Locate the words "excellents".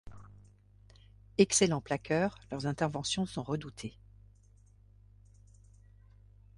1.37-1.79